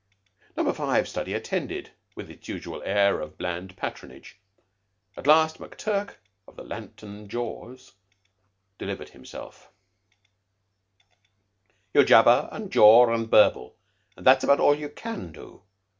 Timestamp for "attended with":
1.35-2.31